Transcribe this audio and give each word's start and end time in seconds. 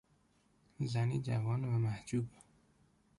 زنی 0.79 1.21
جوان 1.21 1.63
و 1.63 1.71
محجوب 1.79 2.29